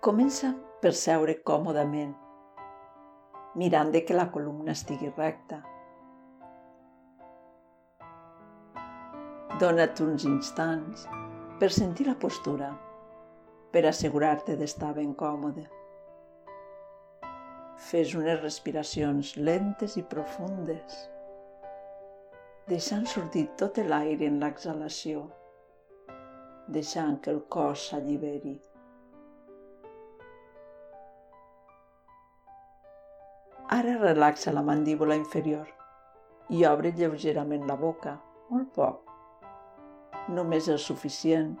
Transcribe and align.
Comença 0.00 0.48
per 0.80 0.94
seure 0.96 1.34
còmodament, 1.44 2.12
mirant 3.62 3.90
de 3.92 4.00
que 4.08 4.14
la 4.14 4.30
columna 4.32 4.72
estigui 4.72 5.10
recta. 5.18 5.58
Dóna't 9.60 10.00
uns 10.06 10.24
instants 10.30 11.04
per 11.60 11.68
sentir 11.76 12.06
la 12.08 12.14
postura, 12.22 12.70
per 13.74 13.82
assegurar-te 13.90 14.56
d'estar 14.62 14.94
ben 15.02 15.12
còmode. 15.12 15.66
Fes 17.90 18.16
unes 18.22 18.40
respiracions 18.40 19.34
lentes 19.36 19.98
i 20.00 20.06
profundes, 20.16 20.96
deixant 22.72 23.04
sortir 23.04 23.50
tot 23.60 23.84
l'aire 23.92 24.32
en 24.32 24.40
l'exhalació, 24.40 25.28
deixant 26.80 27.20
que 27.20 27.36
el 27.36 27.44
cos 27.52 27.90
s'alliberi. 27.90 28.56
Ara 33.70 33.92
relaxa 33.98 34.50
la 34.50 34.62
mandíbula 34.66 35.14
inferior 35.14 35.68
i 36.50 36.64
obre 36.66 36.90
lleugerament 36.90 37.68
la 37.68 37.76
boca, 37.78 38.16
molt 38.50 38.72
poc. 38.74 39.12
Només 40.38 40.66
el 40.72 40.80
suficient 40.82 41.52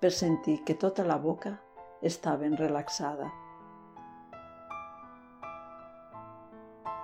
per 0.00 0.08
sentir 0.18 0.54
que 0.64 0.78
tota 0.84 1.04
la 1.04 1.18
boca 1.20 1.52
està 2.12 2.32
ben 2.40 2.56
relaxada. 2.56 3.28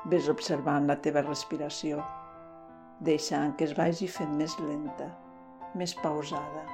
Ves 0.08 0.32
observant 0.32 0.88
la 0.88 0.96
teva 1.04 1.26
respiració, 1.28 2.00
deixant 3.12 3.52
que 3.60 3.68
es 3.68 3.76
vagi 3.76 4.08
fent 4.08 4.32
més 4.40 4.56
lenta, 4.64 5.12
més 5.76 5.92
pausada. 6.00 6.64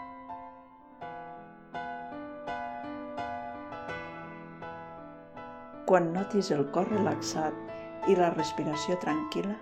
Quan 5.92 6.06
notis 6.14 6.48
el 6.54 6.62
cor 6.72 6.86
relaxat 6.88 8.06
i 8.08 8.14
la 8.16 8.30
respiració 8.32 8.94
tranquil·la, 9.00 9.52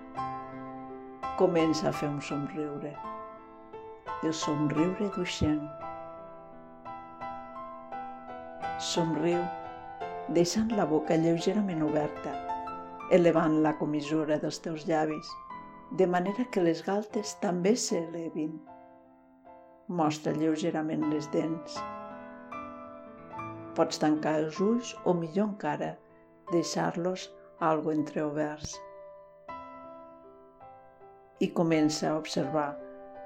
comença 1.40 1.88
a 1.88 1.90
fer 2.00 2.06
un 2.06 2.20
somriure. 2.22 2.92
El 4.22 4.34
somriure 4.40 5.08
d'uixent. 5.16 5.64
Somriu, 8.90 9.40
deixant 10.36 10.70
la 10.78 10.84
boca 10.92 11.16
lleugerament 11.18 11.82
oberta, 11.88 12.34
elevant 13.18 13.56
la 13.64 13.72
comissura 13.80 14.38
dels 14.44 14.62
teus 14.62 14.84
llavis, 14.86 15.32
de 15.98 16.06
manera 16.12 16.46
que 16.54 16.62
les 16.62 16.84
galtes 16.86 17.32
també 17.42 17.72
s'elevin. 17.74 18.52
Mostra 20.02 20.36
lleugerament 20.38 21.08
les 21.10 21.26
dents. 21.34 21.82
Pots 23.74 23.98
tancar 24.06 24.36
els 24.44 24.62
ulls 24.68 24.94
o 25.02 25.16
millor 25.24 25.48
encara, 25.48 25.90
deixar-los 26.52 27.28
algo 27.60 27.92
entreoberts. 27.92 28.76
I 31.40 31.48
comença 31.56 32.10
a 32.10 32.16
observar 32.18 32.70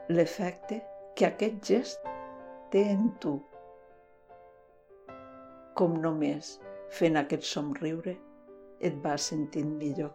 l'efecte 0.08 0.80
que 1.16 1.26
aquest 1.26 1.62
gest 1.70 2.10
té 2.70 2.84
en 2.92 3.08
tu. 3.22 3.36
Com 5.78 5.96
només 6.02 6.56
fent 6.98 7.18
aquest 7.18 7.46
somriure 7.48 8.14
et 8.80 9.00
vas 9.06 9.30
sentint 9.32 9.72
millor. 9.78 10.12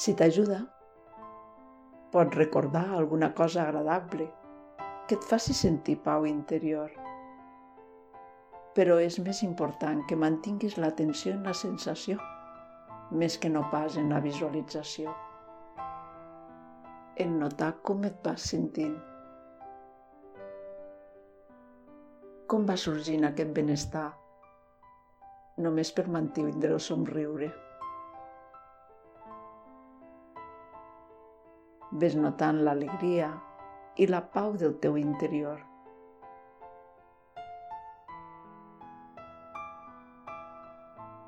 Si 0.00 0.14
t'ajuda, 0.16 0.62
pots 2.12 2.36
recordar 2.36 2.86
alguna 2.96 3.34
cosa 3.34 3.66
agradable 3.66 4.30
que 5.06 5.18
et 5.18 5.24
faci 5.32 5.54
sentir 5.56 5.98
pau 6.04 6.24
interior 6.28 6.92
però 8.76 9.00
és 9.02 9.18
més 9.24 9.42
important 9.46 10.04
que 10.06 10.18
mantinguis 10.18 10.76
l'atenció 10.78 11.34
en 11.34 11.42
la 11.48 11.54
sensació, 11.56 12.18
més 13.10 13.36
que 13.42 13.50
no 13.50 13.64
pas 13.72 13.96
en 13.98 14.12
la 14.14 14.20
visualització. 14.22 15.14
En 17.20 17.38
notar 17.40 17.72
com 17.82 18.04
et 18.06 18.20
vas 18.24 18.46
sentint. 18.52 18.94
Com 22.50 22.64
va 22.66 22.76
sorgint 22.78 23.26
aquest 23.26 23.50
benestar 23.54 24.08
només 25.60 25.90
per 25.92 26.06
mantindre 26.08 26.72
el 26.76 26.80
somriure. 26.80 27.50
Ves 32.00 32.14
notant 32.16 32.62
l'alegria 32.64 33.32
i 33.98 34.06
la 34.06 34.22
pau 34.34 34.54
del 34.56 34.78
teu 34.84 34.96
interior. 34.96 35.69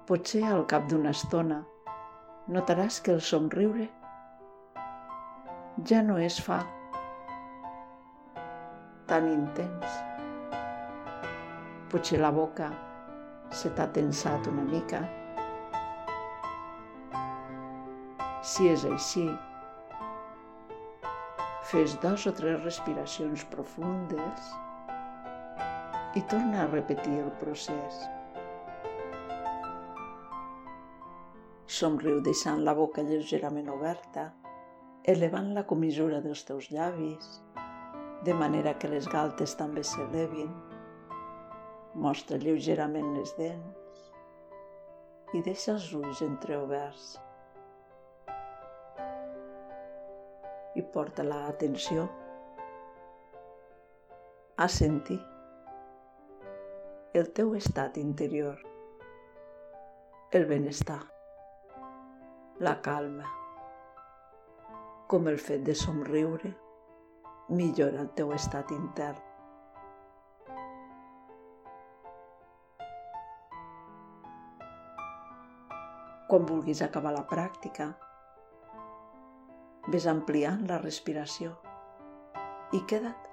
Potser 0.03 0.41
al 0.51 0.65
cap 0.67 0.89
d'una 0.91 1.11
estona 1.15 1.57
notaràs 2.51 2.97
que 3.07 3.13
el 3.15 3.21
somriure 3.23 3.85
ja 5.91 6.01
no 6.03 6.17
es 6.19 6.39
fa 6.43 6.57
tan 9.13 9.29
intens. 9.31 9.93
Potser 11.93 12.19
la 12.19 12.33
boca 12.35 12.73
se 13.61 13.71
t'ha 13.77 13.87
tensat 13.99 14.49
una 14.51 14.65
mica. 14.73 15.05
Si 18.53 18.67
és 18.73 18.83
així, 18.89 19.29
fes 21.71 21.95
dos 22.03 22.27
o 22.27 22.35
tres 22.41 22.59
respiracions 22.65 23.47
profundes 23.55 24.51
i 26.19 26.25
torna 26.35 26.65
a 26.65 26.69
repetir 26.75 27.21
el 27.21 27.31
procés. 27.45 28.03
Somriu 31.67 32.21
deixant 32.21 32.63
la 32.67 32.75
boca 32.75 33.03
lleugerament 33.07 33.69
oberta, 33.71 34.33
elevant 35.09 35.53
la 35.55 35.65
comissura 35.67 36.21
dels 36.21 36.43
teus 36.45 36.69
llavis, 36.75 37.29
de 38.25 38.35
manera 38.35 38.75
que 38.79 38.91
les 38.91 39.07
galtes 39.09 39.55
també 39.59 39.83
s'elevin. 39.87 40.51
Mostra 41.95 42.39
lleugerament 42.39 43.15
les 43.17 43.35
dents 43.39 43.79
i 45.33 45.43
deixa 45.43 45.73
els 45.75 45.93
ulls 45.97 46.23
entreoberts. 46.25 47.19
I 50.75 50.83
porta 50.93 51.25
l'atenció 51.25 52.09
a 54.57 54.69
sentir 54.69 55.21
el 57.15 57.33
teu 57.37 57.55
estat 57.57 57.99
interior, 58.01 58.61
el 60.33 60.47
benestar 60.49 61.12
la 62.63 62.77
calma, 62.81 63.25
com 65.11 65.25
el 65.27 65.39
fet 65.43 65.65
de 65.67 65.75
somriure 65.75 66.53
millora 67.59 68.05
el 68.05 68.11
teu 68.15 68.29
estat 68.37 68.69
intern. 68.71 69.19
Quan 76.29 76.47
vulguis 76.53 76.85
acabar 76.87 77.11
la 77.17 77.25
pràctica, 77.33 77.89
ves 79.91 80.07
ampliant 80.13 80.63
la 80.71 80.79
respiració 80.85 81.57
i 82.79 82.85
queda't 82.93 83.27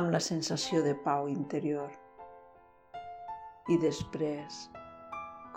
amb 0.00 0.16
la 0.16 0.22
sensació 0.30 0.80
de 0.88 0.96
pau 1.04 1.28
interior. 1.28 1.92
I 3.68 3.76
després 3.84 4.64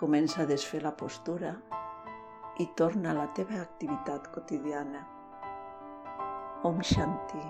comença 0.04 0.44
a 0.44 0.48
desfer 0.52 0.84
la 0.84 0.92
postura 1.00 1.56
i 2.58 2.72
torna 2.74 3.10
a 3.10 3.12
la 3.12 3.26
teva 3.36 3.60
activitat 3.60 4.30
quotidiana. 4.32 5.04
Om 6.62 6.80
Shanti. 6.80 7.44